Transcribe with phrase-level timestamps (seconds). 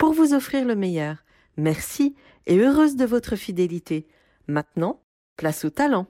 [0.00, 1.18] pour vous offrir le meilleur.
[1.58, 2.16] Merci
[2.46, 4.08] et heureuse de votre fidélité.
[4.48, 5.02] Maintenant,
[5.36, 6.06] place au talent.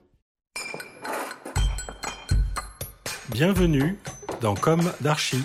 [3.31, 3.97] Bienvenue
[4.39, 5.43] dans Comme d'Archie.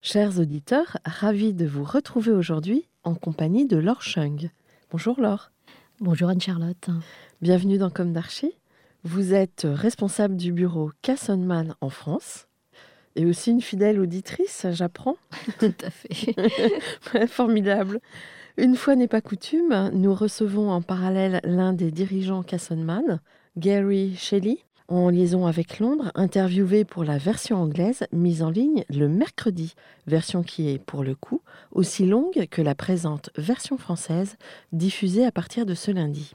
[0.00, 4.48] Chers auditeurs, ravis de vous retrouver aujourd'hui en compagnie de Laure Chung.
[4.90, 5.50] Bonjour Laure.
[6.00, 6.88] Bonjour Anne-Charlotte.
[7.42, 8.56] Bienvenue dans Comme d'Archie.
[9.04, 12.46] Vous êtes responsable du bureau Cassonman en France
[13.16, 15.16] et aussi une fidèle auditrice, j'apprends.
[15.58, 17.26] Tout à fait.
[17.26, 18.00] Formidable.
[18.56, 23.20] Une fois n'est pas coutume, nous recevons en parallèle l'un des dirigeants Cassonman,
[23.58, 29.08] Gary Shelley, en liaison avec Londres, interviewé pour la version anglaise mise en ligne le
[29.08, 29.74] mercredi,
[30.06, 34.36] version qui est pour le coup aussi longue que la présente version française
[34.72, 36.32] diffusée à partir de ce lundi.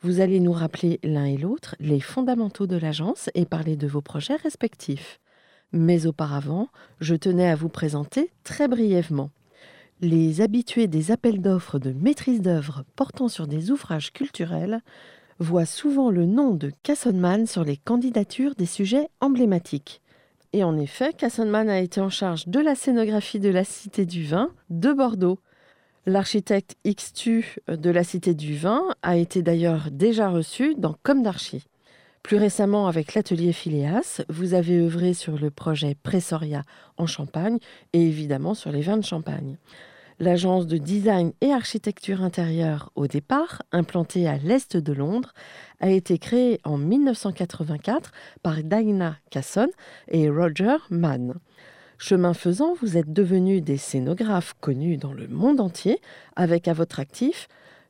[0.00, 4.02] Vous allez nous rappeler l'un et l'autre les fondamentaux de l'agence et parler de vos
[4.02, 5.18] projets respectifs.
[5.72, 6.68] Mais auparavant,
[7.00, 9.30] je tenais à vous présenter très brièvement.
[10.00, 14.80] Les habitués des appels d'offres de maîtrise d'œuvre portant sur des ouvrages culturels
[15.38, 20.00] voient souvent le nom de Cassonman sur les candidatures des sujets emblématiques.
[20.52, 24.24] Et en effet, Cassonman a été en charge de la scénographie de la Cité du
[24.24, 25.38] Vin de Bordeaux.
[26.06, 31.67] L'architecte Xtu de la Cité du Vin a été d'ailleurs déjà reçu dans Comme d'Archie.
[32.22, 36.62] Plus récemment, avec l'atelier Phileas, vous avez œuvré sur le projet Pressoria
[36.96, 37.58] en Champagne
[37.92, 39.56] et évidemment sur les vins de Champagne.
[40.20, 45.32] L'agence de design et architecture intérieure au départ, implantée à l'est de Londres,
[45.80, 48.10] a été créée en 1984
[48.42, 49.68] par Dinah Casson
[50.08, 51.34] et Roger Mann.
[51.98, 56.00] Chemin faisant, vous êtes devenus des scénographes connus dans le monde entier,
[56.34, 57.48] avec à votre actif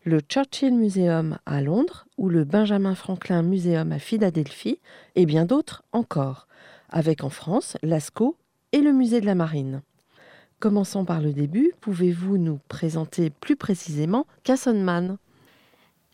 [0.08, 4.80] le Churchill Museum à Londres ou le Benjamin Franklin Museum à Philadelphie
[5.16, 6.48] et bien d'autres encore,
[6.88, 8.34] avec en France l'ASCO
[8.72, 9.82] et le Musée de la Marine.
[10.60, 11.72] Commençons par le début.
[11.82, 15.18] Pouvez-vous nous présenter plus précisément Cassonman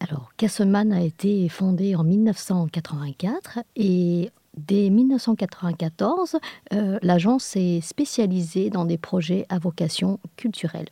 [0.01, 6.37] Alors, Cassonman a été fondé en 1984 et dès 1994,
[6.73, 10.89] euh, l'agence s'est spécialisée dans des projets à vocation culturelle.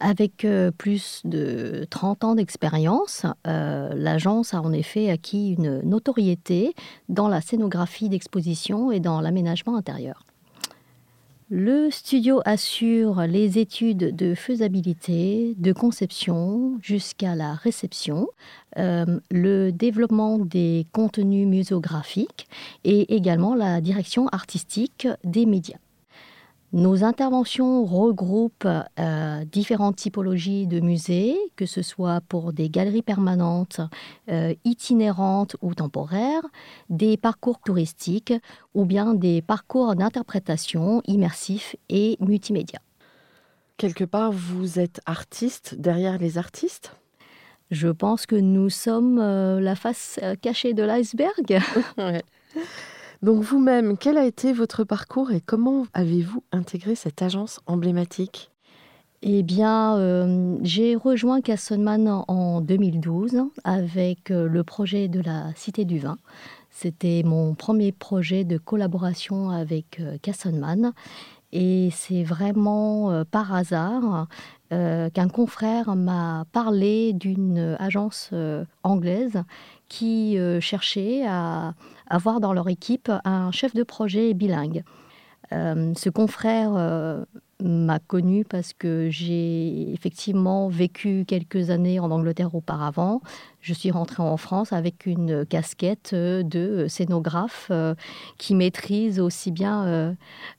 [0.00, 6.74] Avec euh, plus de 30 ans d'expérience, euh, l'agence a en effet acquis une notoriété
[7.08, 10.24] dans la scénographie d'exposition et dans l'aménagement intérieur.
[11.50, 18.28] Le studio assure les études de faisabilité, de conception jusqu'à la réception,
[18.76, 22.48] euh, le développement des contenus muséographiques
[22.84, 25.78] et également la direction artistique des médias.
[26.74, 28.68] Nos interventions regroupent
[28.98, 33.80] euh, différentes typologies de musées, que ce soit pour des galeries permanentes,
[34.28, 36.44] euh, itinérantes ou temporaires,
[36.90, 38.34] des parcours touristiques
[38.74, 42.80] ou bien des parcours d'interprétation immersifs et multimédia.
[43.78, 46.94] Quelque part, vous êtes artiste derrière les artistes?
[47.70, 51.60] Je pense que nous sommes euh, la face cachée de l'iceberg.
[53.22, 58.50] Donc vous-même, quel a été votre parcours et comment avez-vous intégré cette agence emblématique?
[59.22, 65.84] Eh bien, euh, j'ai rejoint Cassonman en 2012 avec euh, le projet de la Cité
[65.84, 66.18] du Vin.
[66.70, 70.16] C'était mon premier projet de collaboration avec euh,
[71.52, 74.28] Et c'est vraiment par hasard
[74.70, 78.30] qu'un confrère m'a parlé d'une agence
[78.82, 79.42] anglaise
[79.88, 81.72] qui cherchaient à
[82.08, 84.82] avoir dans leur équipe un chef de projet bilingue.
[85.52, 87.24] Euh, ce confrère euh,
[87.62, 93.22] m'a connu parce que j'ai effectivement vécu quelques années en Angleterre auparavant.
[93.60, 97.72] Je suis rentrée en France avec une casquette de scénographe
[98.36, 100.16] qui maîtrise aussi bien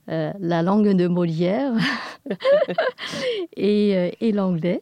[0.08, 1.74] la langue de Molière
[3.56, 4.82] et l'anglais.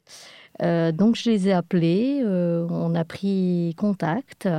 [0.64, 4.50] Euh, donc je les ai appelés, euh, on a pris contact,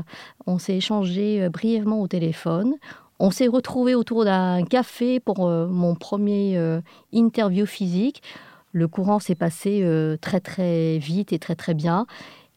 [0.46, 2.76] on s'est échangé euh, brièvement au téléphone.
[3.18, 6.56] On s'est retrouvés autour d'un café pour mon premier
[7.10, 8.22] interview physique.
[8.70, 9.84] Le courant s'est passé
[10.20, 12.06] très très vite et très très bien.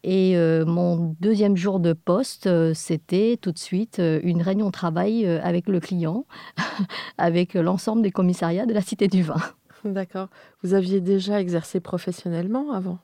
[0.03, 0.35] Et
[0.67, 5.79] mon deuxième jour de poste, c'était tout de suite une réunion de travail avec le
[5.79, 6.25] client,
[7.17, 9.41] avec l'ensemble des commissariats de la Cité du Vin.
[9.85, 10.27] D'accord.
[10.63, 12.99] Vous aviez déjà exercé professionnellement avant?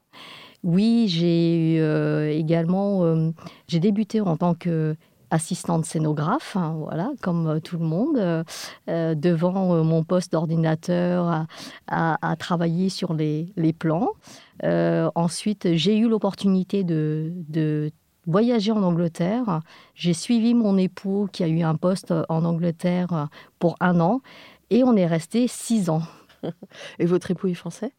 [0.63, 1.77] Oui, j'ai
[2.37, 3.31] également
[3.67, 4.95] j'ai débuté en tant que
[5.29, 8.43] assistante scénographe, hein, voilà, comme euh, tout le monde, euh,
[8.89, 11.45] euh, devant mon poste d'ordinateur
[11.87, 14.11] à, travailler sur les, plans.
[14.63, 17.91] ensuite, j'ai eu l'opportunité de, de,
[18.25, 19.61] voyager en Angleterre.
[19.95, 23.29] J'ai suivi mon époux qui a eu un poste en Angleterre
[23.59, 24.21] pour un an
[24.69, 26.01] et on est resté six ans.
[26.99, 27.93] Et votre époux est français?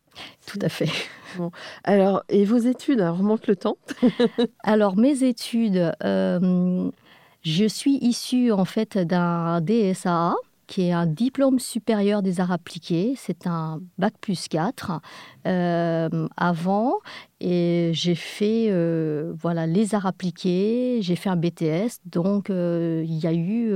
[0.46, 0.90] Tout à fait.
[1.37, 1.50] Bon.
[1.85, 3.02] Alors, et vos études?
[3.02, 3.76] Alors, remonte le temps.
[4.62, 10.35] Alors, mes études, je suis issue en fait d'un DSA
[10.69, 13.14] qui est un diplôme supérieur des arts appliqués.
[13.17, 15.00] C'est un bac plus 4.
[15.46, 16.93] Euh, avant,
[17.40, 22.00] et j'ai fait euh, voilà, les arts appliqués, j'ai fait un BTS.
[22.06, 23.73] Donc, euh, il y a eu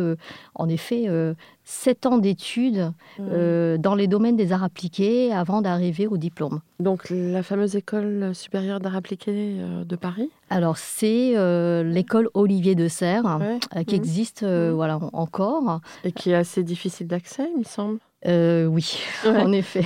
[0.55, 1.07] en effet
[1.65, 3.77] sept ans d'études mmh.
[3.79, 6.61] dans les domaines des arts appliqués avant d'arriver au diplôme.
[6.81, 9.57] Donc, la fameuse école supérieure d'arts appliqués
[9.87, 10.31] de Paris?
[10.51, 11.35] Alors, c'est
[11.85, 13.39] l'école Olivier de Serres
[13.87, 13.99] qui mmh.
[13.99, 14.71] existe mmh.
[14.71, 15.81] voilà, encore.
[16.05, 17.99] Et qui est assez difficile d'accès, il me semble.
[18.27, 19.85] Euh, oui, en effet.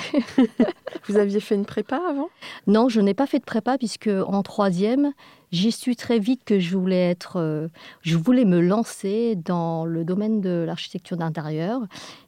[1.08, 2.28] Vous aviez fait une prépa avant?
[2.66, 5.12] Non, je n'ai pas fait de prépa puisque en troisième,
[5.52, 7.68] j'ai su très vite que je voulais être, euh,
[8.02, 11.80] je voulais me lancer dans le domaine de l'architecture d'intérieur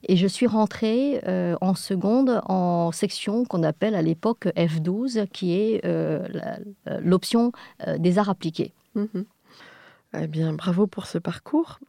[0.07, 5.55] et je suis rentrée euh, en seconde en section qu'on appelle à l'époque F12, qui
[5.55, 5.85] est
[7.01, 7.53] l'option
[7.99, 8.73] des arts appliqués.
[8.95, 9.25] Mhm.
[10.15, 11.81] Eh bien, bravo pour ce parcours.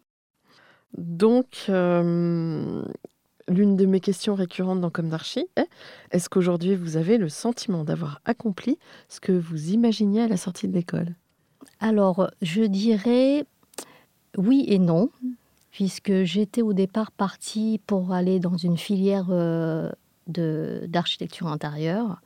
[0.98, 1.70] Donc,
[3.50, 5.68] L'une de mes questions récurrentes dans Comme d'Archie est
[6.12, 10.68] est-ce qu'aujourd'hui vous avez le sentiment d'avoir accompli ce que vous imaginiez à la sortie
[10.68, 11.16] de l'école?
[11.80, 13.46] Alors, je dirais
[14.38, 15.10] oui et non,
[15.72, 19.90] puisque j'étais au départ partie pour aller dans une filière euh,
[20.28, 22.22] d'architecture intérieure.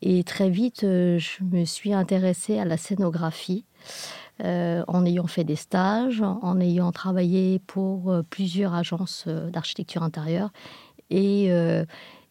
[0.00, 3.64] Et très vite, euh, je me suis intéressée à la scénographie.
[4.40, 10.02] Euh, en ayant fait des stages, en ayant travaillé pour euh, plusieurs agences euh, d'architecture
[10.02, 10.50] intérieure.
[11.10, 11.50] Et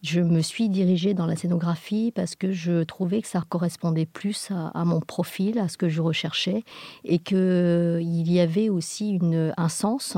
[0.02, 4.50] je me suis dirigée dans la scénographie parce que je trouvais que ça correspondait plus
[4.50, 6.64] à, mon profil, à ce que je recherchais,
[7.04, 9.20] et qu'il y avait aussi
[9.56, 10.18] un sens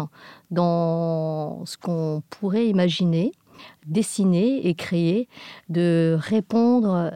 [0.49, 3.33] dans ce qu'on pourrait imaginer
[3.85, 5.27] dessiner et créer,
[5.67, 7.11] de répondre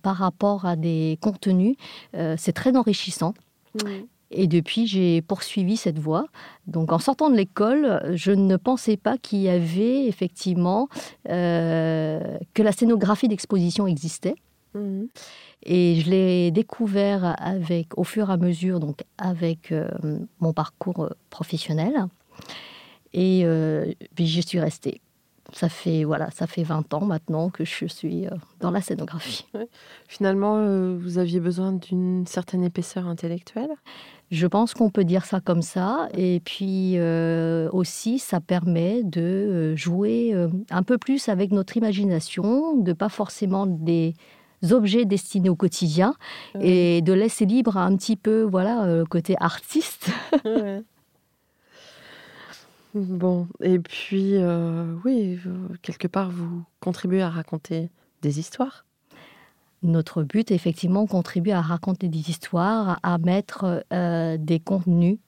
[0.00, 1.76] par rapport à des contenus.
[2.38, 3.34] c'est très enrichissant.
[3.74, 4.04] Mm.
[4.32, 6.26] Et depuis, j'ai poursuivi cette voie.
[6.66, 10.88] Donc, en sortant de l'école, je ne pensais pas qu'il y avait effectivement
[11.28, 14.36] euh, que la scénographie d'exposition existait.
[14.74, 15.06] Mm.
[15.64, 19.88] Et je l'ai découvert avec, au fur et à mesure, donc avec euh,
[20.38, 22.06] mon parcours euh, professionnel.
[23.12, 23.44] Et
[24.14, 25.00] puis, j'y suis restée
[25.52, 28.30] ça fait voilà, ça fait 20 ans maintenant que je suis euh,
[28.60, 29.46] dans la scénographie.
[30.08, 33.70] Finalement, euh, vous aviez besoin d'une certaine épaisseur intellectuelle?
[34.30, 36.08] Je pense qu'on peut dire ça comme ça.
[36.16, 40.34] Et puis euh, aussi, ça permet de jouer
[40.70, 44.14] un peu plus avec notre imagination, de pas forcément des
[44.70, 46.14] objets destinés au quotidien
[46.60, 50.10] et de laisser libre un petit peu voilà le côté artiste.
[52.94, 55.38] Bon, et puis, euh, oui,
[55.82, 57.88] quelque part, vous contribuez à raconter
[58.22, 58.84] des histoires.
[59.82, 65.18] Notre but, effectivement, contribuer à raconter des histoires, à mettre euh, des contenus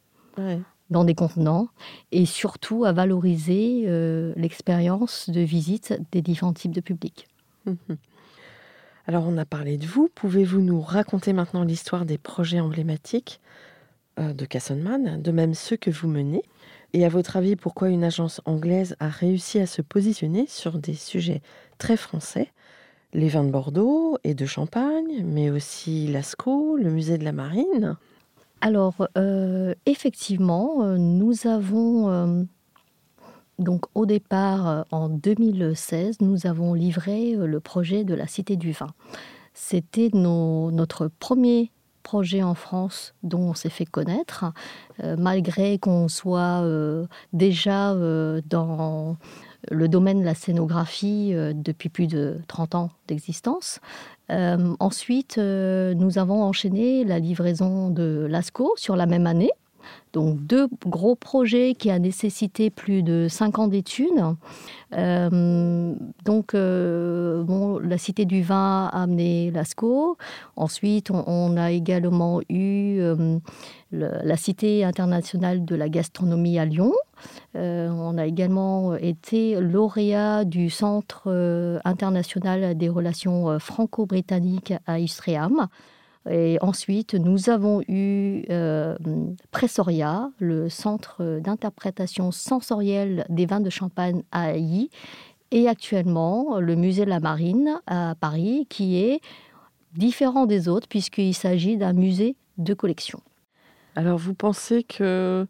[0.90, 1.68] dans des contenants
[2.10, 7.28] et surtout à valoriser euh, l'expérience de visite des différents types de publics.
[7.66, 7.96] Mhm.
[9.06, 10.10] Alors, on a parlé de vous.
[10.14, 13.40] Pouvez-vous nous raconter maintenant l'histoire des projets emblématiques
[14.18, 16.42] de Cassenman, de même ceux que vous menez?
[16.92, 20.94] Et à votre avis, pourquoi une agence anglaise a réussi à se positionner sur des
[20.94, 21.40] sujets
[21.78, 22.48] très français?
[23.14, 27.96] Les vins de Bordeaux et de Champagne, mais aussi Lascaux, le musée de la Marine?
[28.60, 32.10] Alors, euh, effectivement, euh, nous avons...
[32.10, 32.42] Euh,
[33.58, 38.88] donc au départ, en 2016, nous avons livré le projet de la Cité du Vin.
[39.54, 41.70] C'était notre premier
[42.02, 44.44] projet en France dont on s'est fait connaître,
[45.02, 49.16] euh, malgré qu'on soit euh, déjà euh, dans
[49.70, 53.78] le domaine de la scénographie depuis plus de 30 ans d'existence.
[54.28, 59.52] ensuite, nous avons enchaîné la livraison de Lascaux sur la même année.
[60.12, 64.22] Donc deux gros projets qui a nécessité plus de cinq ans d'études.
[64.94, 70.18] Euh, donc euh, la Cité du Vin a amené l'ASCO.
[70.56, 73.38] Ensuite, on, a également eu euh,
[73.90, 76.92] la Cité internationale de la gastronomie à Lyon.
[77.54, 85.68] on a également été lauréat du Centre international des relations franco-britanniques à Istréam.
[86.30, 88.96] Et ensuite, nous avons eu euh,
[89.50, 94.88] Pressoria, le centre d'interprétation sensorielle des vins de Champagne à Haï,
[95.50, 99.20] et actuellement le musée de la Marine à Paris, qui est
[99.94, 103.20] différent des autres puisqu'il s'agit d'un musée de collection.
[103.94, 105.46] Alors, vous pensez que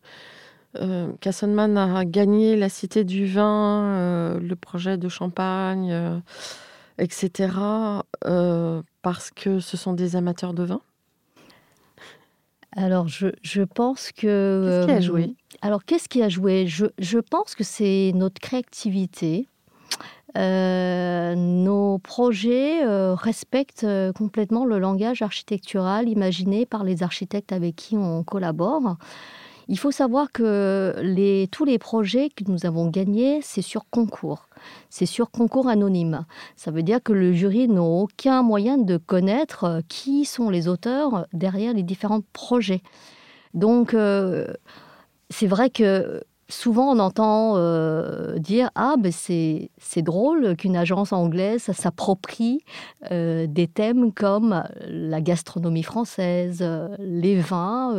[0.80, 6.18] euh, a gagné la Cité du Vin, euh, le projet de Champagne euh,
[6.98, 7.50] etc.,
[9.02, 10.80] parce que ce sont des amateurs de vin?
[12.74, 14.86] Alors, je, je, pense que...
[14.86, 15.22] Qu'est-ce qui a joué?
[15.24, 16.66] euh, Alors, qu'est-ce qui a joué?
[16.66, 19.46] Je, je, pense que c'est notre créativité.
[20.38, 22.82] Euh, nos projets
[23.14, 28.96] respectent complètement le langage architectural imaginé par les architectes avec qui on collabore.
[29.68, 34.48] Il faut savoir que tous les projets que nous avons gagnés, c'est sur concours
[34.90, 36.24] c'est sur concours anonyme.
[36.56, 40.68] Ça veut dire que le jury n'a aucun moyen de connaître euh, qui sont les
[40.68, 42.82] auteurs derrière les différents projets.
[43.54, 44.46] Donc, euh,
[45.30, 49.70] c'est vrai que souvent on entend euh, dire ah ben c'est
[50.02, 52.62] drôle qu'une agence anglaise s'approprie
[53.10, 56.62] des thèmes comme la gastronomie française,
[56.98, 57.94] les vins,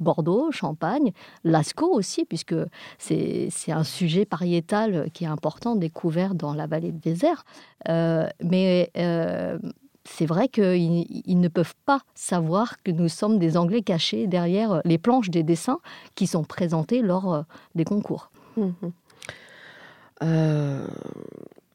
[0.00, 1.12] Bordeaux, Champagne,
[1.44, 2.54] Lascaux aussi, puisque
[2.98, 7.44] c'est un sujet pariétal qui est important, découvert dans la vallée de désert.
[7.88, 9.58] Euh, mais euh,
[10.04, 14.98] c'est vrai qu'ils ne peuvent pas savoir que nous sommes des Anglais cachés derrière les
[14.98, 15.80] planches des dessins
[16.14, 17.42] qui sont présentés lors euh,
[17.74, 18.30] des concours.
[18.56, 18.70] Mmh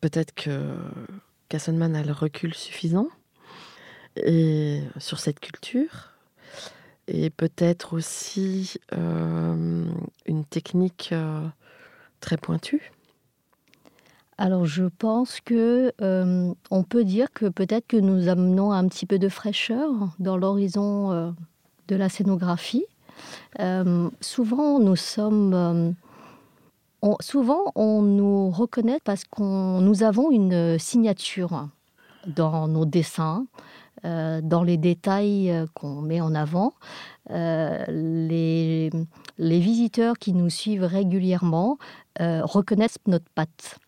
[0.01, 0.75] peut-être que
[1.47, 3.07] Kassenman a le recul suffisant
[4.17, 6.12] et sur cette culture
[7.07, 9.85] et peut-être aussi euh,
[10.25, 11.45] une technique euh,
[12.19, 12.91] très pointue
[14.37, 19.05] alors je pense que euh, on peut dire que peut-être que nous amenons un petit
[19.05, 21.35] peu de fraîcheur dans l'horizon
[21.87, 22.85] de la scénographie.
[24.21, 25.95] souvent nous sommes
[27.21, 31.67] souvent on nous reconnaît parce qu'on nous avons une signature
[32.27, 33.45] dans nos dessins,
[34.05, 36.73] euh, dans les détails euh, qu'on met en avant.
[37.29, 38.89] Euh, les,
[39.37, 41.77] les, visiteurs qui nous suivent régulièrement
[42.19, 43.79] reconnaissent notre patte,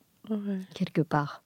[0.73, 1.43] quelque part.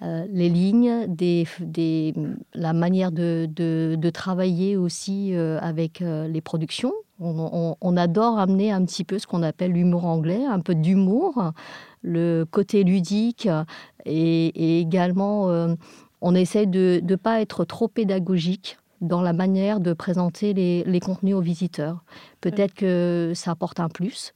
[0.00, 2.14] les lignes, des, des,
[2.54, 6.92] la manière de, de, travailler aussi avec les productions.
[7.20, 11.52] On, on, adore amener un petit peu ce qu'on appelle l'humour anglais, un peu d'humour,
[12.02, 13.48] le côté ludique
[14.04, 15.76] et, et également
[16.24, 21.34] on essaie de ne pas être trop pédagogique dans la manière de présenter les, contenus
[21.34, 22.02] aux visiteurs.
[22.40, 24.32] Peut-être que ça apporte un plus.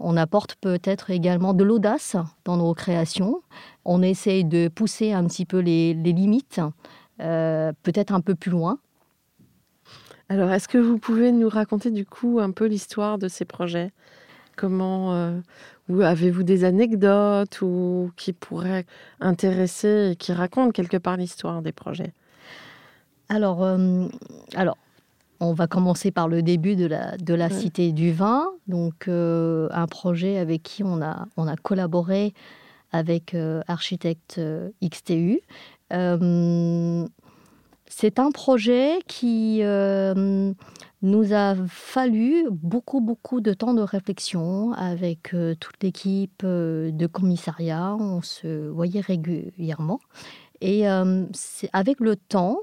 [0.00, 2.16] On apporte peut-être également de l'audace
[2.46, 3.42] dans nos créations.
[3.84, 6.62] On essaie de pousser un petit peu les, limites,
[7.20, 8.78] euh, peut-être un peu plus loin.
[10.30, 13.92] Alors, est-ce que vous pouvez nous raconter du coup un peu l'histoire de ces projets?
[14.56, 15.40] Comment euh,
[15.88, 18.86] avez-vous des anecdotes ou qui pourraient
[19.20, 22.12] intéresser et qui racontent quelque part l'histoire des projets?
[23.28, 24.06] Alors, euh,
[24.54, 24.78] alors,
[25.40, 29.68] on va commencer par le début de la, de la Cité du Vin, donc euh,
[29.72, 32.32] un projet avec qui on a, on a collaboré
[32.92, 33.36] avec
[33.66, 34.40] Architecte
[34.82, 35.40] XTU.
[37.88, 39.62] C'est un projet qui
[41.02, 47.06] nous a fallu beaucoup, beaucoup de temps de réflexion avec euh, toute l'équipe euh, de
[47.06, 47.94] commissariat.
[47.98, 50.00] On se voyait régulièrement.
[50.60, 51.24] Et euh,
[51.72, 52.58] avec le temps,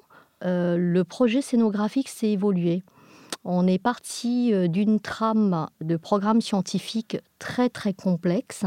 [0.46, 2.84] le projet scénographique s'est évolué.
[3.46, 8.66] On est parti d'une trame de programme scientifique très très complexe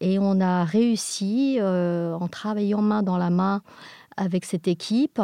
[0.00, 3.62] et on a réussi, en travaillant main dans la main
[4.16, 5.20] avec cette équipe,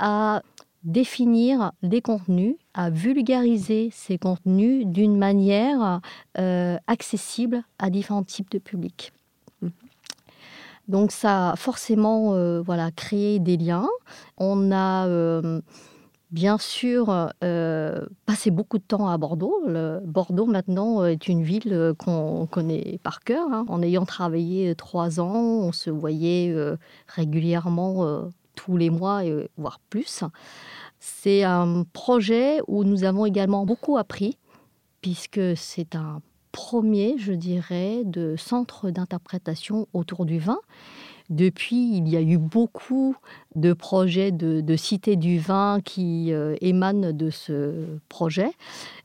[0.00, 0.42] à
[0.82, 6.00] définir des contenus, à vulgariser ces contenus d'une manière
[6.38, 9.12] euh, accessible à différents types de publics.
[9.60, 9.70] Mhm.
[10.88, 13.88] Donc ça a forcément euh, voilà, créé des liens.
[14.38, 15.60] On a euh,
[16.30, 17.28] bien sûr
[18.24, 19.62] passé beaucoup de temps à Bordeaux.
[20.04, 23.46] Bordeaux maintenant est une ville qu'on connaît par cœur.
[23.52, 23.66] Hein.
[23.68, 26.54] En ayant travaillé trois ans, on se voyait
[27.06, 28.30] régulièrement
[28.64, 29.22] tous les mois,
[29.56, 30.24] voire plus.
[30.98, 34.36] C'est un projet où nous avons également beaucoup appris
[35.00, 36.20] puisque c'est un
[36.52, 40.58] premier, je dirais, de centre d'interprétation autour du vin.
[41.30, 43.16] Depuis, il y a eu beaucoup
[43.54, 48.50] de projets de, cités du vin qui euh, émanent de ce projet.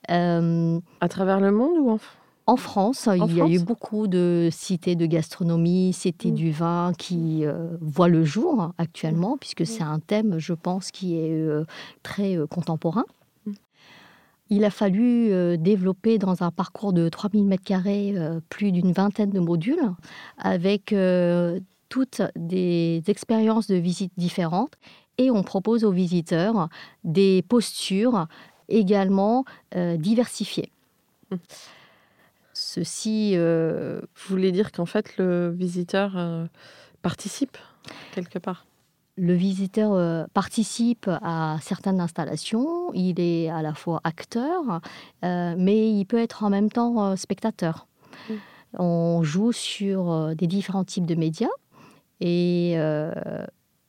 [0.10, 2.00] Euh, à travers le monde ou en
[2.48, 6.36] en France, il y a eu beaucoup de cités de gastronomie, cités mm.
[6.36, 9.40] du vin qui euh, voient le jour actuellement, mm.
[9.40, 9.66] puisque mm.
[9.66, 11.48] c'est un thème, je pense, qui est
[12.04, 13.06] très contemporain.
[14.52, 19.92] Il a fallu développer dans un parcours de 3000 m2 plus d'une vingtaine de modules
[20.38, 20.94] avec
[21.90, 24.76] toutes des expériences de visite différentes
[25.18, 26.70] et on propose aux visiteurs
[27.04, 28.28] des postures
[28.70, 30.72] également euh, diversifiées.
[32.76, 36.46] Ceci euh, voulait dire qu'en fait le visiteur euh,
[37.02, 37.58] participe
[38.14, 38.66] quelque part.
[39.18, 44.82] Le visiteur participe à certaines installations, il est à la fois acteur,
[45.24, 47.88] mais il peut être en même temps spectateur.
[48.30, 48.34] Mm.
[48.78, 51.48] On joue sur des différents types de médias.
[52.20, 53.12] Et euh,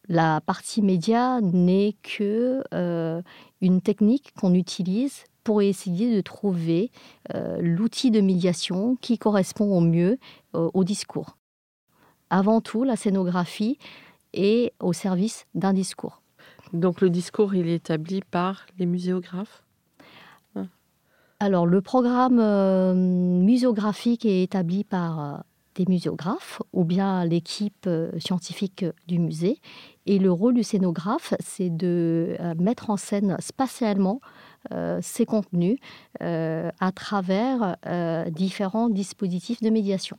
[0.09, 3.23] la partie média n'est que euh,
[3.61, 6.91] une technique qu'on utilise pour essayer de trouver
[7.33, 10.19] euh, l'outil de médiation qui correspond au mieux
[10.53, 11.37] au discours.
[12.31, 13.79] Avant tout, la scénographie
[14.33, 16.21] est au service d'un discours.
[16.73, 19.63] Donc le discours, il est établi par les muséographes?
[21.39, 22.41] Alors le programme
[23.45, 25.45] muséographique est établi par
[25.77, 29.61] des muséographes ou bien l'équipe euh, scientifique du musée.
[30.07, 34.46] Et le rôle du scénographe, c'est de euh, mettre en scène spatialement euh,
[35.01, 35.79] ces contenus
[36.21, 37.77] à travers
[38.31, 40.19] différents dispositifs de médiation.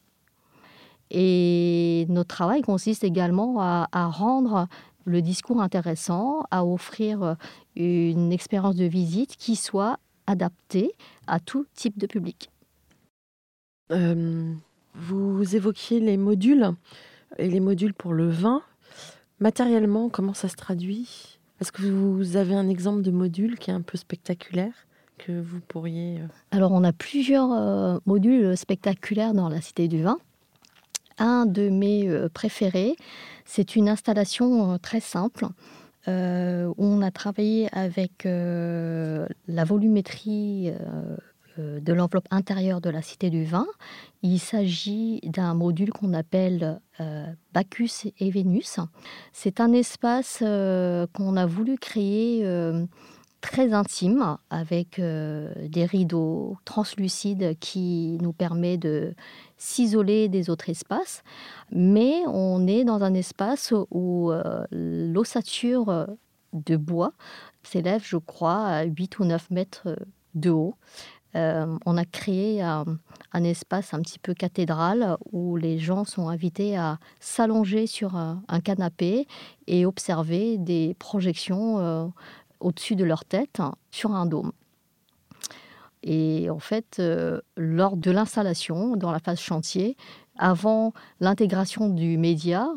[1.10, 4.68] Et notre travail consiste également à, à, rendre
[5.06, 7.38] le discours intéressant, à offrir
[7.76, 10.92] une expérience de visite qui soit adaptée
[11.28, 12.50] à tout type de public.
[15.00, 16.72] Vous évoquiez les modules
[17.38, 18.64] et les modules pour le vin.
[19.40, 21.37] Matériellement, comment ça se traduit?
[21.60, 24.74] Est-ce que vous avez un exemple de module qui est un peu spectaculaire
[25.18, 26.20] que vous pourriez...
[26.20, 30.20] Euh, Alors, on a plusieurs euh, modules spectaculaires dans la Cité du Vin.
[31.18, 32.96] Un de mes euh, préférés,
[33.46, 35.48] c'est une installation très simple.
[36.08, 36.12] où
[36.78, 41.18] on a travaillé avec la volumétrie euh,
[41.60, 43.68] de l'enveloppe intérieure de la Cité du Vin.
[44.22, 48.80] Il s'agit d'un module qu'on appelle euh, Bacchus et Vénus.
[49.34, 52.46] C'est un espace euh, qu'on a voulu créer
[53.42, 59.14] très intime avec des rideaux translucides qui nous permet de
[59.58, 61.24] s'isoler des autres espaces.
[61.72, 64.32] Mais on est dans un espace où
[64.72, 66.08] l'ossature
[66.54, 67.14] de bois
[67.64, 69.96] s'élève, je crois, à 8 ou 9 mètres
[70.36, 70.76] de haut.
[71.38, 72.86] Euh, on a créé un,
[73.34, 79.28] espace un petit peu cathédral où les gens sont invités à s'allonger sur un, canapé
[79.68, 82.08] et observer des projections euh,
[82.60, 84.52] au-dessus de leur tête sur un dôme.
[86.02, 89.98] Et en fait, euh, lors de l'installation, dans la phase chantier,
[90.40, 92.68] avant l'intégration du média,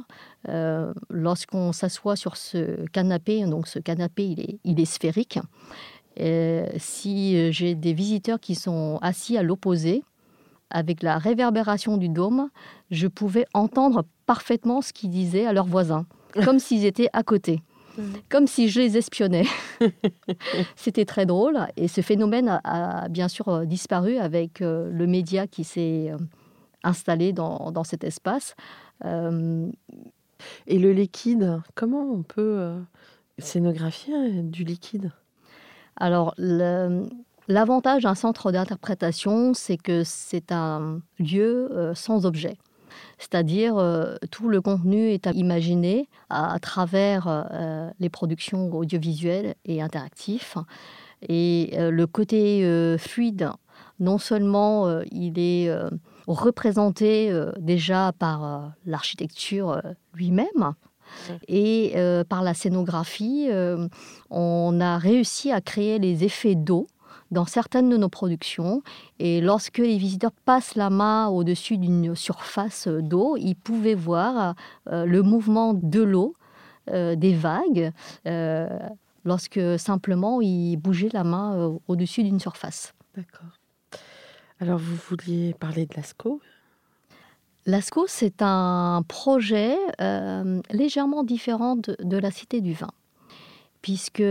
[1.10, 5.38] lorsqu'on s'assoit sur ce canapé, donc ce canapé il est sphérique,
[6.18, 10.02] euh, si euh, j'ai des visiteurs qui sont assis à l'opposé,
[10.70, 12.48] avec la réverbération du dôme,
[12.90, 16.06] je pouvais entendre parfaitement ce qu'ils disaient à leurs voisins,
[16.44, 17.62] comme s'ils étaient à côté,
[18.28, 19.46] comme si je les espionnais.
[20.76, 25.64] C'était très drôle et ce phénomène a, bien sûr euh, disparu avec le média qui
[25.64, 26.12] s'est
[26.82, 28.54] installé dans, dans, cet espace.
[29.04, 32.74] Et le liquide, comment on peut
[33.38, 35.10] scénographier du liquide?
[36.00, 42.56] Alors, l'avantage d'un centre d'interprétation, c'est que c'est un lieu euh, sans objet.
[43.18, 49.82] C'est-à-dire, euh, tout le contenu est à imaginer à, travers euh, les productions audiovisuelles et
[49.82, 50.54] interactives.
[51.28, 53.50] Et le côté fluide,
[53.98, 55.70] non seulement il est
[56.26, 59.82] représenté déjà par l'architecture
[60.14, 60.72] lui-même,
[61.48, 63.88] et euh, par la scénographie, euh,
[64.30, 66.86] on a réussi à créer les effets d'eau
[67.30, 68.82] dans certaines de nos productions.
[69.18, 74.54] Et lorsque les visiteurs passent la main au-dessus d'une surface d'eau, ils pouvaient voir
[74.88, 76.34] euh, le mouvement de l'eau,
[76.92, 77.92] des vagues,
[79.24, 82.94] lorsque simplement ils bougeaient la main au-dessus d'une surface.
[83.16, 83.60] D'accord.
[84.58, 86.40] Alors vous vouliez parler de l'ASCO
[87.66, 92.90] L'ASCO, c'est un projet euh, légèrement différent de, la Cité du Vin,
[93.82, 94.22] puisque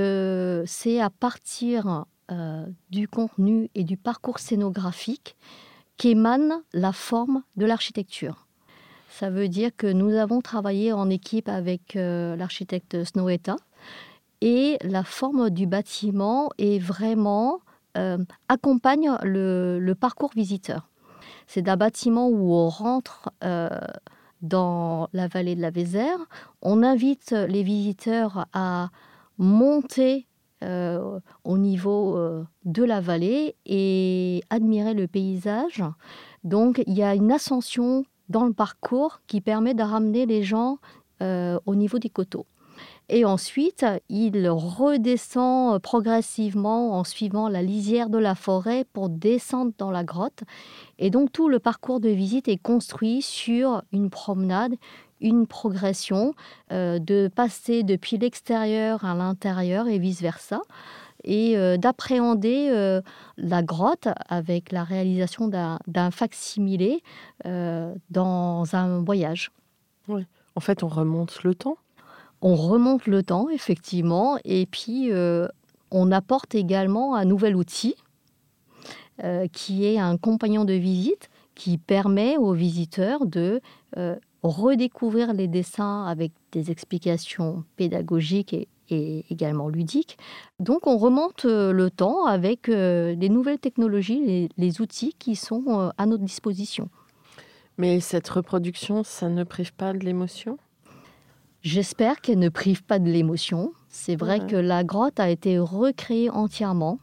[0.66, 2.06] c'est à partir
[2.92, 5.36] du contenu et du parcours scénographique
[5.98, 8.46] qu'émane la forme de l'architecture.
[9.10, 13.56] Ça veut dire que nous avons travaillé en équipe avec l'architecte Snoweta
[14.42, 17.62] et la forme du bâtiment est vraiment
[18.48, 20.90] accompagne le, parcours visiteur.
[21.52, 23.32] C'est un bâtiment où on rentre
[24.44, 26.20] dans la vallée de la Vézère.
[26.62, 28.90] On invite les visiteurs à
[29.40, 30.28] monter
[30.62, 35.82] euh, au niveau euh, de la vallée et admirer le paysage.
[36.44, 40.78] Donc il y a une ascension dans le parcours qui permet de ramener les gens
[41.22, 42.46] euh, au niveau des coteaux.
[43.12, 49.90] Et ensuite, il redescend progressivement en suivant la lisière de la forêt pour descendre dans
[49.90, 50.44] la grotte.
[51.00, 54.76] Et donc tout le parcours de visite est construit sur une promenade,
[55.22, 56.36] une progression,
[56.72, 60.62] euh, de passer depuis l'extérieur à l'intérieur et vice-versa
[61.24, 63.02] et euh, d'appréhender euh,
[63.38, 67.02] la grotte avec la réalisation d'un facsimilé
[67.44, 69.52] dans un voyage.
[70.56, 71.78] En fait, on remonte le temps
[72.42, 75.48] on remonte le temps, effectivement, et puis euh,
[75.92, 77.96] on apporte également un nouvel outil
[79.24, 83.60] euh, qui est un compagnon de visite qui permet aux visiteurs de
[83.98, 88.68] euh, redécouvrir les dessins avec des explications pédagogiques et,
[89.30, 90.18] également ludiques.
[90.60, 96.24] Donc on remonte le temps avec les nouvelles technologies, les outils qui sont à notre
[96.24, 96.90] disposition.
[97.78, 100.58] Mais cette reproduction, ça ne prive pas de l'émotion?
[101.62, 103.74] J'espère qu'elle ne prive pas de l'émotion.
[103.90, 107.00] C'est vrai que la grotte a été recréée entièrement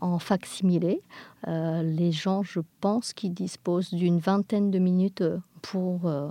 [0.00, 1.02] en facsimilé.
[1.46, 6.30] Euh, les gens, je pense, qui disposent d'une vingtaine de minutes euh, pour euh,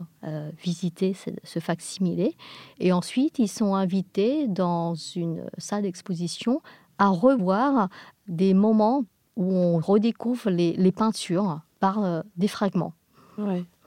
[0.62, 2.36] visiter ce, ce facsimilé.
[2.80, 6.62] Et ensuite, ils sont invités dans une salle d'exposition
[6.98, 7.88] à revoir
[8.28, 9.06] des moments
[9.38, 12.94] où on redécouvre les, peintures par des fragments.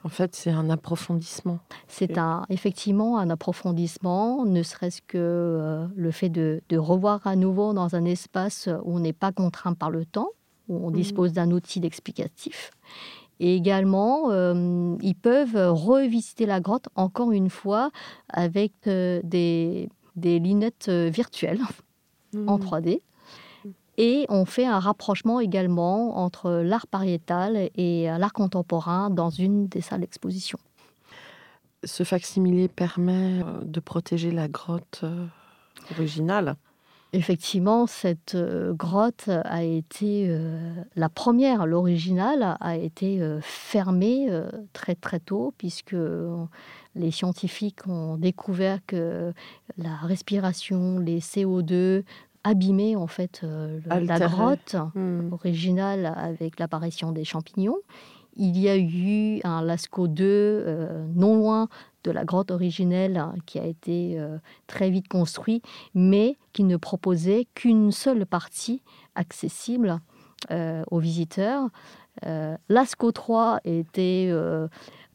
[0.05, 1.57] En fait, c'est un approfondissement.
[1.87, 7.73] C'est un, effectivement un approfondissement, ne serait-ce que euh, le fait de, revoir à nouveau
[7.73, 10.29] dans un espace où on n'est pas contraint par le temps,
[10.69, 10.93] où on mmh.
[10.93, 12.69] dispose d'un outil d'explicatif.
[13.39, 17.89] Et également, euh, ils peuvent revisiter la grotte encore une fois
[18.29, 21.61] avec euh, des, des, lunettes virtuelles
[22.45, 23.01] en 3D.
[23.97, 29.81] Et on fait un rapprochement également entre l'art pariétal et l'art contemporain dans une des
[29.81, 30.59] salles d'exposition.
[31.85, 35.25] Ce facsimilé permet euh, de protéger la grotte euh,
[35.91, 36.55] originale
[37.13, 40.37] Effectivement, cette euh, grotte a été
[40.97, 44.27] la première, l'originale, a été fermée
[44.73, 45.95] très très tôt puisque
[46.95, 49.31] les scientifiques ont découvert que
[49.77, 52.03] la respiration, les CO2
[52.45, 55.33] abîmer en fait euh, la grotte hmm.
[55.33, 57.77] originale avec l'apparition des champignons.
[58.37, 61.67] Il y a eu un Lascaux 2 euh, non loin
[62.03, 65.63] de la grotte originelle hein, qui a été euh, très vite construit,
[65.95, 68.81] mais qui ne proposait qu'une seule partie
[69.15, 69.99] accessible
[70.91, 71.69] aux visiteurs.
[72.69, 74.29] Lascaux 3 était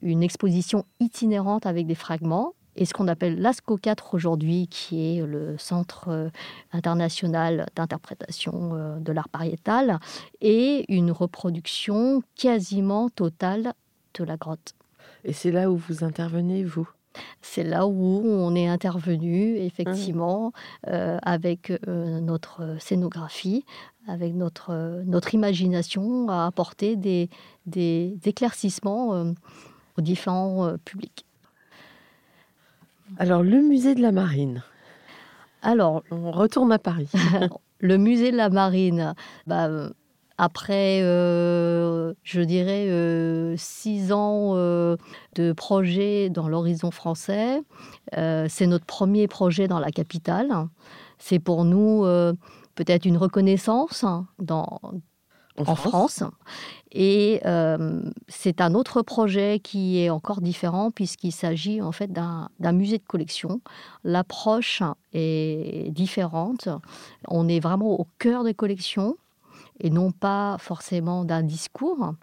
[0.03, 5.26] une exposition itinérante avec des fragments et ce qu'on appelle l'ASCO 4 aujourd'hui, qui est
[5.26, 6.30] le Centre euh,
[6.72, 9.98] international d'interprétation euh, de l'art pariétal,
[10.40, 13.72] et une reproduction quasiment totale
[14.14, 14.74] de la grotte.
[15.24, 16.88] Et c'est là où vous intervenez, vous?
[17.42, 20.52] C'est là où on est intervenu, effectivement,
[20.87, 23.64] euh, avec notre scénographie,
[24.06, 27.28] avec notre, notre imagination, à apporter des,
[27.66, 29.35] des éclaircissements
[29.98, 31.26] aux différents publics.
[33.18, 34.62] Alors, le musée de la Marine.
[35.62, 37.11] Alors, on retourne à Paris.
[37.81, 39.14] le musée de la Marine,
[39.46, 39.68] bah,
[40.42, 44.96] après, euh, je dirais, euh, six ans euh,
[45.35, 47.61] de projet dans l'horizon français,
[48.14, 50.49] c'est notre premier projet dans la capitale.
[51.18, 52.05] C'est pour nous
[52.75, 54.07] peut-être une reconnaissance
[54.38, 54.81] dans,
[55.66, 56.23] en, France.
[56.92, 62.73] Et euh, c'est un autre projet qui est encore différent puisqu'il s'agit en fait d'un
[62.73, 63.61] musée de collection.
[64.03, 66.68] L'approche est différente.
[67.29, 69.16] On est vraiment au cœur des collections
[69.79, 72.14] et non pas forcément d'un discours.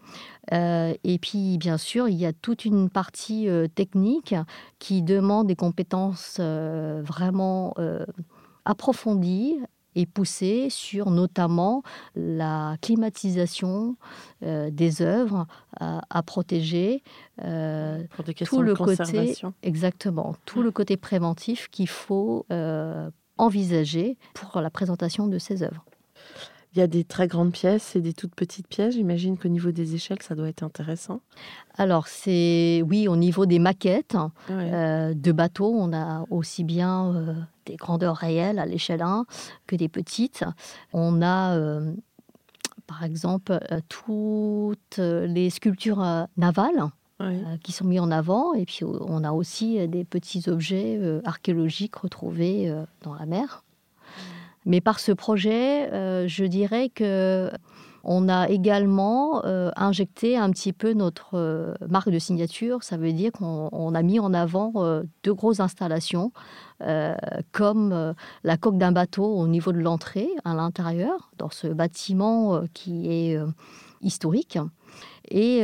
[0.53, 4.35] Euh, et puis, bien sûr, il y a toute une partie euh, technique
[4.79, 7.73] qui demande des compétences vraiment
[8.65, 9.57] approfondies
[9.97, 11.81] et poussé sur notamment
[12.15, 13.97] la climatisation
[14.43, 15.47] euh, des œuvres
[15.79, 17.03] à, protéger,
[17.43, 20.35] euh, Pour des tout le côté exactement.
[20.45, 25.83] Tout le côté préventif qu'il faut euh, envisager pour la présentation de ces œuvres.
[26.77, 28.93] Il y a des très grandes pièces et des toutes petites pièces.
[28.93, 31.21] J'imagine qu'au niveau des échelles, ça doit être intéressant.
[31.75, 34.13] Alors, c'est oui, au niveau des maquettes
[34.47, 34.69] Ouais.
[34.73, 37.33] euh, de bateaux, on a aussi bien euh,
[37.65, 39.25] des grandeurs réelles à l'échelle 1
[39.65, 40.43] que des petites.
[40.93, 41.91] On a, euh,
[42.85, 43.57] par exemple,
[43.89, 46.05] toutes les sculptures
[46.37, 46.91] navales
[47.63, 48.53] qui sont mis en avant.
[48.53, 53.63] Et puis, on a aussi des petits objets archéologiques retrouvés dans la mer.
[54.67, 57.49] Mais par ce projet, euh, je dirais que
[58.03, 62.83] on a également euh, injecté un petit peu notre euh, marque de signature.
[62.83, 64.73] Ça veut dire qu'on on a mis en avant
[65.23, 66.31] deux grosses installations,
[67.51, 73.09] comme la coque d'un bateau au niveau de l'entrée, à l'intérieur, dans ce bâtiment qui
[73.09, 73.39] est
[74.01, 74.59] historique.
[75.29, 75.61] Et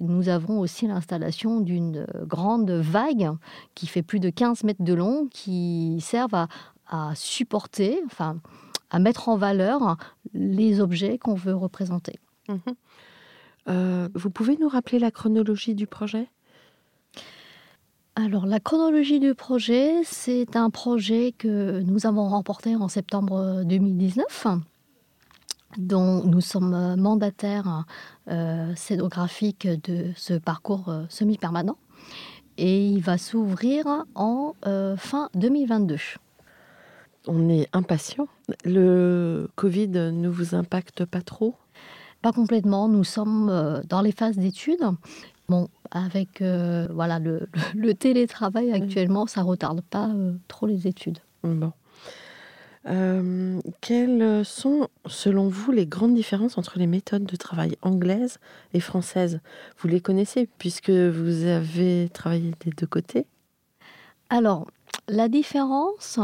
[0.00, 3.30] nous avons aussi l'installation d'une grande vague
[3.74, 6.48] qui fait plus de 15 mètres de long, qui servent à,
[6.88, 8.40] à supporter, enfin,
[8.90, 9.96] à mettre en valeur
[10.34, 12.18] les objets qu'on veut représenter.
[12.48, 12.60] Mhm.
[13.68, 16.28] Euh, vous pouvez nous rappeler la chronologie du projet?
[18.20, 24.48] Alors, la chronologie du projet, c'est un projet que nous avons remporté en septembre 2019,
[25.76, 27.84] dont nous sommes mandataires
[28.28, 31.76] euh, scénographiques de ce parcours euh, semi-permanent.
[32.56, 35.96] Et il va s'ouvrir en euh, fin 2022.
[37.26, 38.28] On est impatient.
[38.64, 41.54] Le Covid ne vous impacte pas trop?
[42.22, 44.84] Pas complètement, nous sommes euh, dans les phases d'études.
[45.48, 51.18] Bon, avec euh, voilà, le, le télétravail actuellement, ça retarde pas euh, trop les études.
[51.42, 51.72] Bon.
[52.86, 58.38] Euh, quelles sont, selon vous, les grandes différences entre les méthodes de travail anglaises
[58.72, 59.40] et françaises?
[59.78, 63.26] Vous les connaissez puisque vous avez travaillé des deux côtés?
[64.30, 64.66] Alors,
[65.08, 66.18] la différence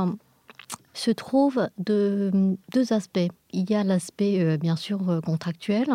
[0.94, 3.28] se trouve de deux aspects.
[3.52, 5.88] Il y a l'aspect, euh, bien sûr, euh, contractuel,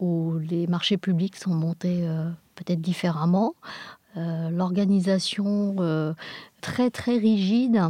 [0.00, 3.54] où les marchés publics sont montés euh, peut-être différemment.
[4.50, 5.76] L'organisation
[6.60, 7.80] très, très rigide,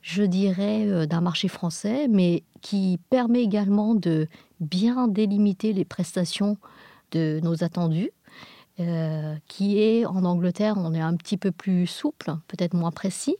[0.00, 4.26] je dirais, d'un marché français, mais qui permet également de
[4.60, 6.56] bien délimiter les prestations
[7.10, 8.12] de nos attendus.
[8.78, 13.36] Qui est en Angleterre, on est un petit peu plus souple, peut-être moins précis.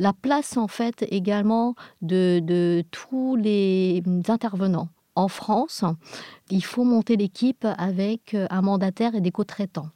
[0.00, 4.88] La place, en fait, également de, tous les intervenants.
[5.14, 5.84] En France,
[6.50, 9.90] il faut monter l'équipe avec un mandataire et des co-traitants.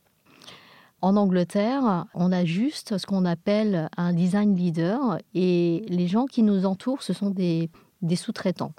[1.01, 6.43] En Angleterre, on a juste ce qu'on appelle un design leader et les gens qui
[6.43, 7.71] nous entourent, ce sont des,
[8.03, 8.75] des sous-traitants.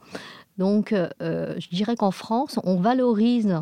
[0.59, 3.59] Donc, euh, je dirais qu'en France, on valorise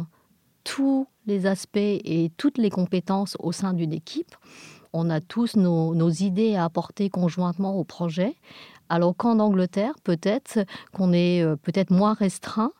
[0.65, 4.35] tous les aspects et toutes les compétences au sein d'une équipe.
[4.93, 8.35] On a tous nos, nos, idées à apporter conjointement au projet.
[8.89, 10.59] Alors qu'en Angleterre, peut-être
[10.91, 12.71] qu'on est euh, peut-être moins restreint,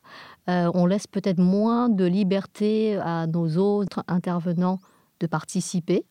[0.50, 4.80] euh, on laisse peut-être moins de liberté à nos autres intervenants
[5.20, 6.06] de participer.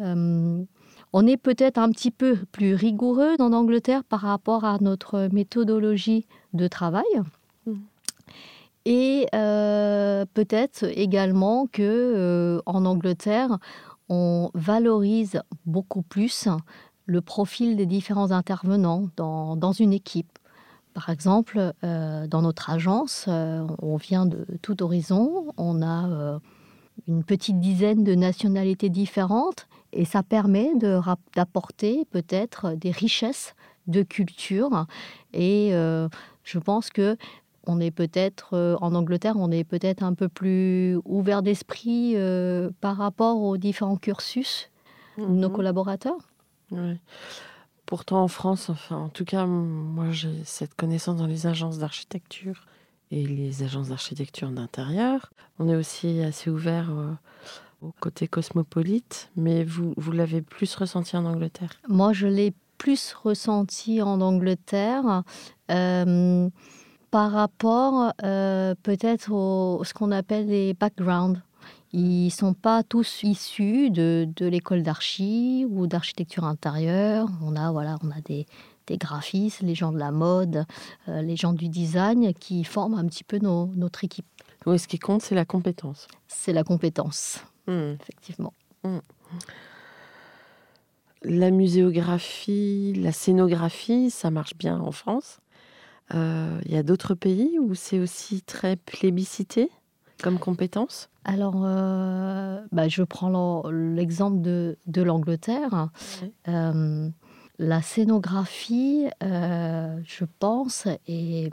[0.00, 0.62] Euh,
[1.12, 6.26] on est peut-être un petit peu plus rigoureux en Angleterre par rapport à notre méthodologie
[6.54, 7.04] de travail.
[7.66, 7.74] Mmh.
[8.86, 13.58] Et euh, peut-être également que en Angleterre,
[14.08, 16.48] on valorise beaucoup plus
[17.06, 20.38] le profil des différents intervenants dans, dans une équipe.
[20.94, 26.38] Par exemple, euh, dans notre agence, euh, on vient de tout horizon, on a euh,
[27.06, 30.72] une petite dizaine de nationalités différentes et ça permet
[31.34, 33.54] d'apporter peut-être des richesses
[33.86, 34.86] de culture.
[35.32, 37.16] Et je pense que
[37.68, 42.70] on est peut-être euh, en Angleterre, on est peut-être un peu plus ouvert d'esprit euh,
[42.80, 44.70] par rapport aux différents cursus
[45.18, 45.22] mmh.
[45.22, 46.18] de nos collaborateurs.
[46.72, 46.98] Ouais.
[47.86, 52.66] Pourtant, en France, enfin, en tout cas, moi, j'ai cette connaissance dans les agences d'architecture
[53.10, 55.30] et les agences d'architecture d'intérieur.
[55.58, 57.12] On est aussi assez ouvert euh,
[57.80, 61.70] au côté cosmopolite, mais vous, vous l'avez plus ressenti en Angleterre?
[61.88, 65.22] Moi, je l'ai plus ressenti en Angleterre.
[65.70, 66.48] Euh,
[67.10, 71.40] par rapport euh, peut-être au ce qu'on appelle les backgrounds.
[71.92, 77.28] Ils ne sont pas tous issus de, de l'école d'archi ou d'architecture intérieure.
[77.42, 78.46] On a, voilà, on a des,
[78.86, 80.66] des graphistes, les gens de la mode,
[81.08, 84.26] euh, les gens du design qui forment un petit peu nos, notre équipe.
[84.66, 86.08] Oui, ce qui compte, c'est la compétence.
[86.26, 87.72] C'est la compétence, Hmm.
[87.72, 87.96] mmh.
[88.00, 88.52] effectivement.
[88.84, 88.98] Mmh.
[91.22, 95.40] La muséographie, la scénographie, ça marche bien en France.
[96.10, 99.70] Il euh, y a d'autres pays où c'est aussi très plébiscité
[100.22, 101.10] comme compétence?
[101.24, 105.90] Alors, euh, bah, je prends l'exemple de, de l'Angleterre.
[106.22, 106.32] Oui.
[106.48, 107.08] Euh,
[107.58, 111.50] la scénographie, euh, je pense, est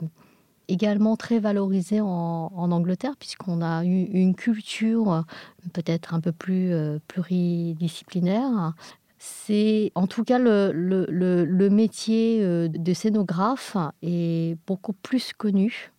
[0.68, 5.24] également très valorisé en, Angleterre, puisqu'on a eu une culture
[5.72, 6.72] peut-être un peu plus
[7.06, 8.74] pluridisciplinaire.
[9.28, 15.90] C'est en tout cas le, métier de scénographe est beaucoup plus connu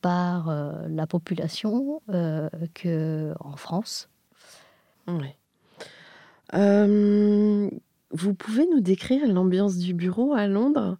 [0.00, 0.52] par
[0.88, 4.08] la population qu'en France.
[5.06, 5.20] Vous
[8.34, 10.98] pouvez nous décrire l'ambiance du bureau à Londres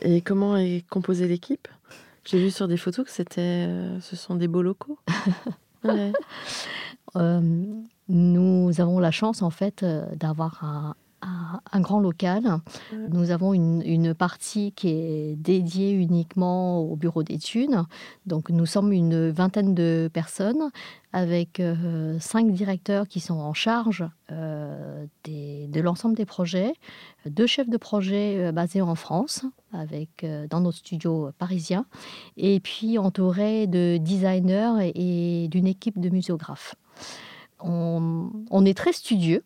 [0.00, 1.68] et comment est composée l'équipe?
[2.24, 3.68] J'ai vu sur des photos que c'était,
[4.00, 4.98] ce sont des beaux locaux.
[8.08, 10.96] nous avons la chance en fait d'avoir un,
[11.72, 12.60] un grand local.
[13.10, 17.76] Nous avons une, partie qui est dédiée uniquement au bureau d'études.
[18.26, 20.70] Donc nous sommes une vingtaine de personnes
[21.12, 26.74] avec euh, cinq directeurs qui sont en charge euh, de l'ensemble des projets,
[27.24, 31.86] deux chefs de projet euh, basés en France, avec, dans nos studios parisiens,
[32.36, 36.74] et puis entourés de designers et, d'une équipe de muséographes.
[37.60, 39.44] On, on est très studieux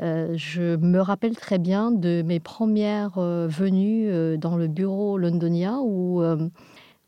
[0.00, 5.18] euh, je me rappelle très bien de mes premières euh, venues euh, dans le bureau
[5.18, 6.22] londonien où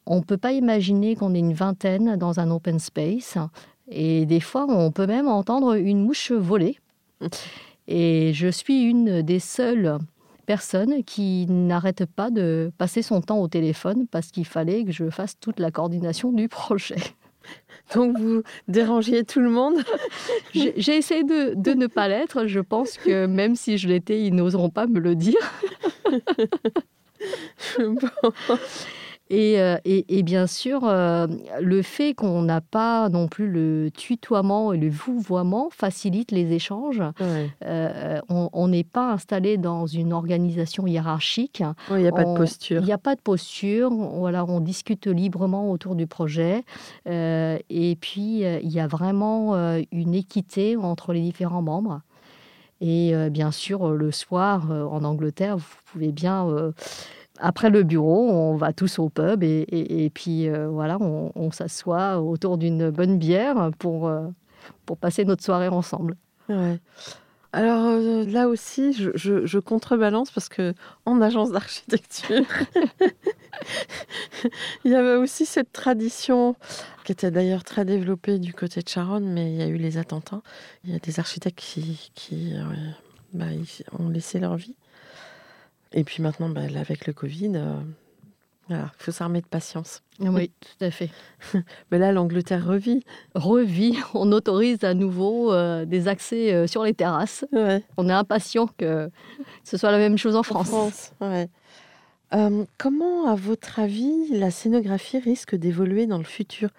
[0.06, 3.38] on ne peut pas imaginer qu'on est une vingtaine dans un open space.
[3.88, 6.78] Et des fois, on peut même entendre une mouche voler.
[7.86, 9.98] Et je suis une des seules
[10.46, 15.08] personnes qui n'arrête pas de passer son temps au téléphone parce qu'il fallait que je
[15.08, 16.96] fasse toute la coordination du projet.
[17.94, 19.76] Donc vous dérangiez tout le monde
[20.54, 22.46] J'ai essayé de, de, ne pas l'être.
[22.46, 25.36] Je pense que même si je l'étais, ils n'oseront pas me le dire.
[27.80, 27.94] Euh,
[29.34, 31.26] et, bien sûr, euh,
[31.60, 37.02] le fait qu'on n'a pas non plus le tutoiement et le vouvoiement facilite les échanges.
[37.64, 41.62] Euh, on n'est pas installé dans une organisation hiérarchique.
[41.90, 42.80] Il n'y a pas de posture.
[42.80, 43.90] Il n'y a pas de posture.
[43.90, 46.64] Voilà, on discute librement autour du projet.
[47.06, 49.54] et puis, il y a vraiment
[49.92, 52.00] une équité entre les différents membres.
[52.80, 56.72] Et bien sûr, le soir, en Angleterre, vous pouvez bien
[57.40, 62.58] après le bureau, on va tous au pub et, puis euh, voilà, on, s'assoit autour
[62.58, 64.26] d'une bonne bière pour, euh,
[64.86, 66.16] pour passer notre soirée ensemble.
[67.52, 70.74] Alors euh, là aussi, je, contrebalance parce que
[71.06, 72.44] en agence d'architecture,
[74.84, 76.56] il y avait aussi cette tradition
[77.04, 79.98] qui était d'ailleurs très développée du côté de Charonne, mais il y a eu les
[79.98, 80.42] attentats.
[80.84, 82.54] Il y a des architectes qui, qui
[83.32, 83.46] bah,
[83.98, 84.76] ont laissé leur vie.
[85.94, 87.80] Et puis maintenant, bah, avec le Covid, euh,
[88.68, 90.02] il faut s'armer de patience.
[90.18, 91.08] Oui, tout à fait.
[91.90, 93.04] Mais là, l'Angleterre revit.
[93.34, 93.96] Revit.
[94.12, 97.44] On autorise à nouveau euh, des accès euh, sur les terrasses.
[97.96, 99.08] On est impatient que
[99.62, 101.12] ce soit la même chose en France.
[101.16, 101.48] France
[102.78, 106.70] comment, à votre avis, la scénographie risque d'évoluer dans le futur?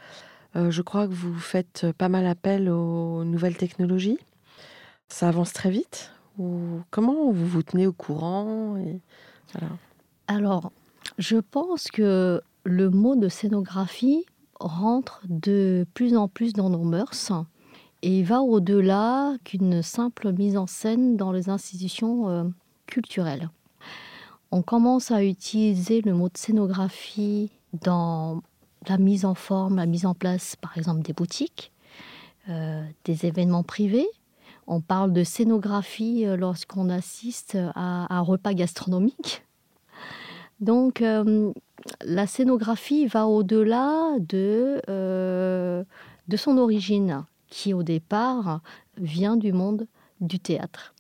[0.53, 4.19] Je crois que vous faites pas mal appel aux nouvelles technologies.
[5.07, 6.11] Ça avance très vite
[6.89, 8.77] comment vous vous tenez au courant
[10.27, 10.71] Alors,
[11.17, 14.25] je pense que le mot de scénographie
[14.59, 17.31] rentre de plus en plus dans nos mœurs
[18.01, 22.43] et va au-delà qu'une simple mise en scène dans les institutions euh,
[22.87, 23.49] culturelles.
[24.51, 28.41] On commence à utiliser le mot de scénographie dans
[28.87, 31.71] la mise en forme, la mise en place, par exemple, des boutiques,
[32.49, 34.07] euh, des événements privés,
[34.67, 39.43] on parle de scénographie euh, lorsqu'on assiste à un repas gastronomique.
[40.59, 41.51] Donc, euh,
[42.03, 45.83] la scénographie va au-delà de, euh,
[46.27, 48.61] de son origine, qui au départ
[48.97, 49.87] vient du monde
[50.21, 50.93] du théâtre.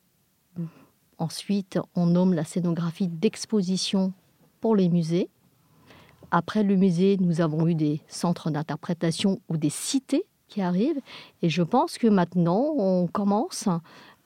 [1.17, 4.13] Ensuite, on nomme la scénographie d'exposition
[4.59, 5.29] pour les musées.
[6.31, 10.99] Après le musée, nous avons eu des centres d'interprétation ou des cités qui arrive.
[11.41, 13.67] Et je pense que maintenant, on commence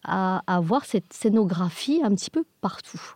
[0.04, 3.16] à avoir cette scénographie un petit peu partout.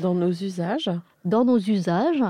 [0.00, 0.90] Dans nos usages
[1.24, 2.22] Dans nos usages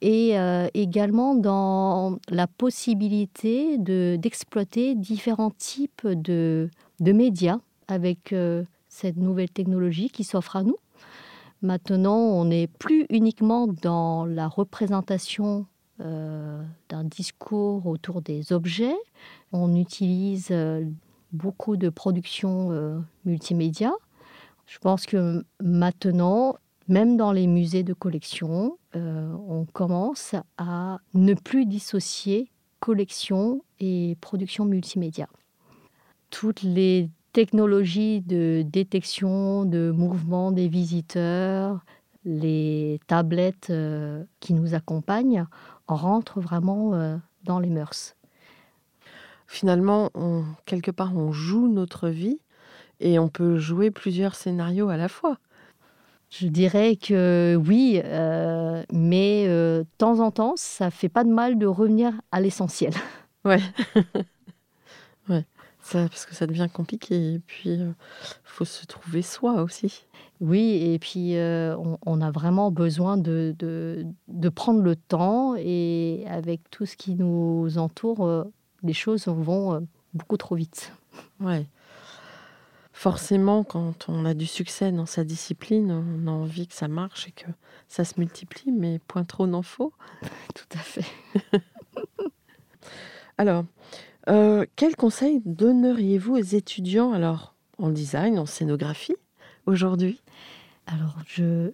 [0.00, 9.16] et euh, également dans la possibilité d'exploiter différents types de, de médias avec euh, cette
[9.16, 10.76] nouvelle technologie qui s'offre à nous.
[11.62, 15.66] Maintenant, on n'est plus uniquement dans la représentation
[16.00, 18.96] euh, d'un discours autour des objets,
[19.52, 20.84] on utilise euh,
[21.32, 23.92] beaucoup de productions euh, multimédia.
[24.66, 26.56] Je pense que maintenant,
[26.88, 32.50] même dans les musées de collection, euh, on commence à ne plus dissocier
[32.80, 35.28] collection et production multimédia.
[36.30, 41.84] Toutes les technologies de détection de mouvement des visiteurs,
[42.24, 43.72] les tablettes
[44.40, 45.46] qui nous accompagnent
[45.86, 48.16] rentre vraiment dans les mœurs.
[49.52, 50.08] Finalement,
[50.64, 52.40] quelque part, on joue notre vie
[53.00, 55.36] et on peut jouer plusieurs scénarios à la fois.
[56.30, 58.00] Je dirais que oui,
[58.90, 62.94] mais de temps en temps, ça fait pas de mal de revenir à l'essentiel.
[63.44, 63.60] Ouais.
[65.28, 65.44] ouais.
[65.82, 67.34] Ça, parce que ça devient compliqué.
[67.34, 67.94] Et puis, il
[68.44, 70.06] faut se trouver soi aussi.
[70.40, 71.34] Oui, et puis
[72.06, 77.76] on, a vraiment besoin de, de, prendre le temps et avec tout ce qui nous
[77.78, 78.46] entoure,
[78.82, 80.92] les choses vont beaucoup trop vite.
[81.40, 81.66] Ouais.
[82.92, 87.26] Forcément, quand on a du succès dans sa discipline, on a envie que ça marche
[87.26, 87.46] et que
[87.88, 89.92] ça se multiplie, mais point trop n'en faut.
[90.54, 91.06] Tout à fait.
[93.38, 93.64] alors,
[94.28, 99.16] euh, quel conseil donneriez-vous aux étudiants alors en design, en scénographie
[99.66, 100.20] aujourd'hui?
[100.86, 101.16] Alors,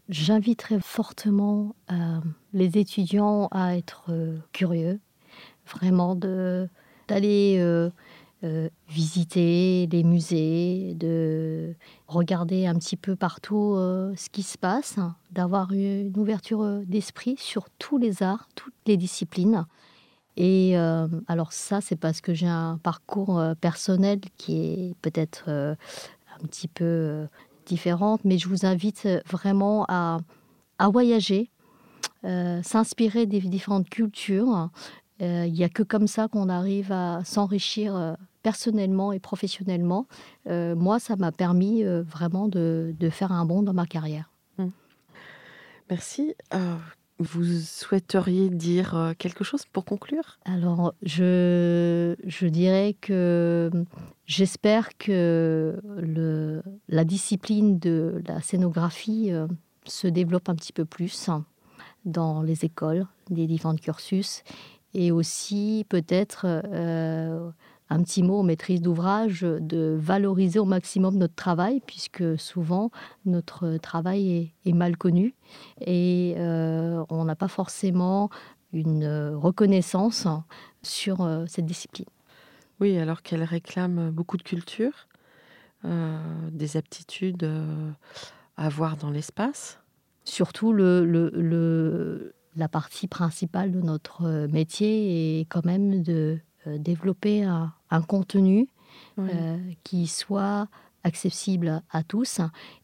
[0.08, 2.20] j'inviterais fortement euh,
[2.52, 5.00] les étudiants à être euh, curieux,
[5.66, 6.14] vraiment
[7.08, 7.90] d'aller
[8.88, 11.74] visiter les musées, de
[12.06, 13.74] regarder un petit peu partout
[14.16, 14.96] ce qui se passe,
[15.32, 19.66] d'avoir une ouverture d'esprit sur tous les arts, toutes les disciplines.
[20.38, 25.46] Et euh, alors ça, c'est parce que j'ai un parcours euh, personnel qui est peut-être
[25.48, 25.74] euh,
[26.40, 27.26] un petit peu
[27.66, 30.18] différent, mais je vous invite vraiment à,
[30.78, 31.50] à voyager,
[32.22, 34.70] s'inspirer des différentes cultures.
[35.20, 40.06] Il n'y a que comme ça qu'on arrive à s'enrichir personnellement et professionnellement.
[40.46, 44.30] moi, ça m'a permis vraiment de, de, faire un bond dans ma carrière.
[44.58, 44.68] Mmh.
[45.90, 46.34] Merci.
[47.20, 50.38] Vous souhaiteriez dire euh, quelque chose pour conclure?
[50.44, 53.70] Alors, je, je dirais que
[54.24, 59.48] j'espère que le, la discipline de la scénographie euh,
[59.84, 61.28] se développe un petit peu plus
[62.04, 64.44] dans les écoles, des différents cursus,
[64.98, 67.50] et aussi peut-être euh,
[67.88, 72.90] un petit mot aux maîtrises d'ouvrage de valoriser au maximum notre travail, puisque souvent
[73.24, 75.36] notre travail est, mal connu
[75.80, 78.28] et euh, on n'a pas forcément
[78.72, 80.26] une reconnaissance
[80.82, 82.08] sur euh, cette discipline.
[82.80, 85.06] Oui, alors qu'elle réclame beaucoup de culture,
[85.84, 87.48] des aptitudes
[88.56, 89.78] à avoir dans l'espace.
[90.24, 97.72] Surtout le, le, la partie principale de notre métier est quand même de développer un,
[97.90, 98.68] un contenu
[99.18, 100.68] euh, qui soit
[101.02, 102.40] accessible à tous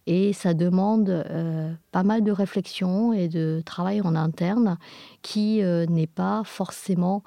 [0.07, 4.79] et ça demande euh, pas mal de réflexion et de travail en interne
[5.23, 7.23] qui euh, n'est pas forcément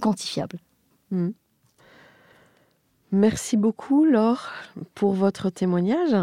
[0.00, 0.58] quantifiable.
[1.10, 1.30] Hmm.
[3.10, 4.48] Merci beaucoup Laure
[4.94, 6.16] pour votre témoignage.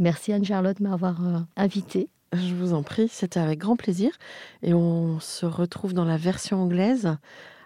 [0.00, 1.20] Merci Anne-Charlotte de m'avoir
[1.56, 2.08] invitée.
[2.32, 4.10] Je vous en prie, c'était avec grand plaisir
[4.62, 7.16] et on se retrouve dans la version anglaise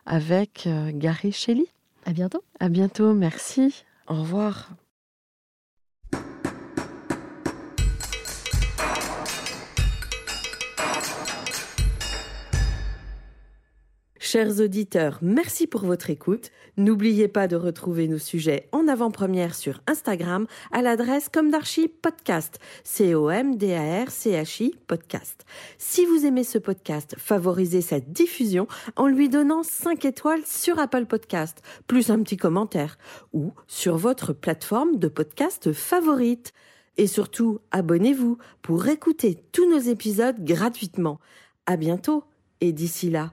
[0.07, 1.67] avec Gary Shelley.
[2.07, 2.43] À bientôt.
[2.61, 3.85] À bientôt, merci.
[4.07, 4.71] Au revoir.
[14.33, 16.53] Chers auditeurs, merci pour votre écoute.
[16.77, 21.29] N'oubliez pas de retrouver nos sujets en avant-première sur Instagram à l'adresse
[22.85, 25.45] C-O-M-D-A-R-C-H-I podcast.
[25.79, 31.07] Si vous aimez ce podcast, favorisez sa diffusion en lui donnant 5 étoiles sur Apple
[31.07, 32.99] Podcast, plus un petit commentaire,
[33.33, 36.53] ou sur votre plateforme de podcast favorite.
[36.99, 41.19] Et surtout, abonnez-vous pour écouter tous nos épisodes gratuitement.
[41.67, 42.23] À bientôt,
[42.61, 43.33] et d'ici là,